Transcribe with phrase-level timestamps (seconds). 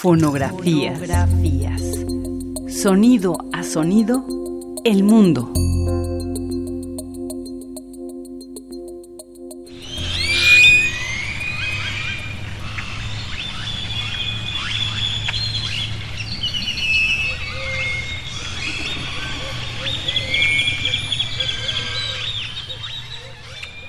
[0.00, 0.98] Fonografías.
[2.70, 4.24] Sonido a sonido,
[4.82, 5.52] el mundo.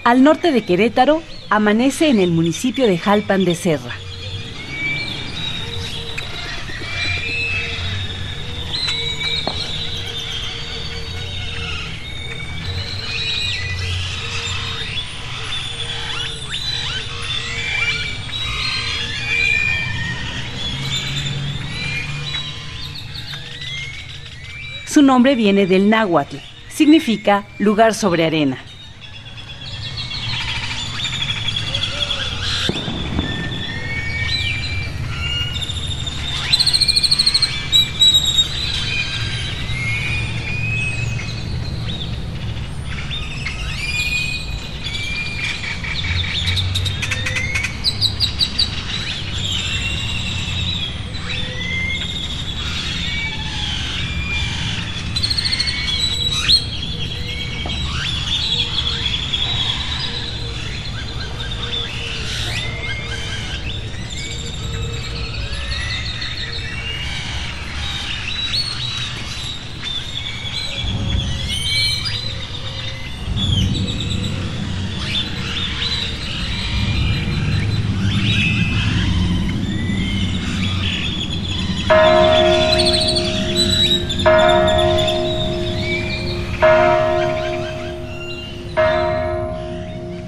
[0.04, 3.96] Al norte de Querétaro, amanece en el municipio de Jalpan de Serra.
[24.92, 26.36] Su nombre viene del náhuatl,
[26.68, 28.58] significa lugar sobre arena.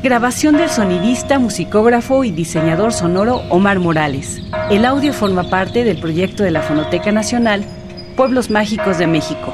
[0.04, 4.42] Grabación del sonidista, musicógrafo y diseñador sonoro Omar Morales.
[4.70, 7.64] El audio forma parte del proyecto de la Fonoteca Nacional
[8.18, 9.54] Pueblos Mágicos de México.